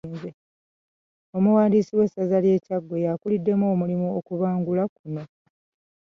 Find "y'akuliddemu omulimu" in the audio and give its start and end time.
3.05-4.07